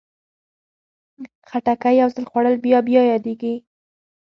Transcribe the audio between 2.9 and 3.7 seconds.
یادېږي.